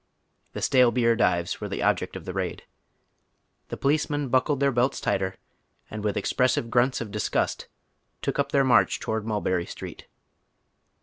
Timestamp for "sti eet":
9.69-10.07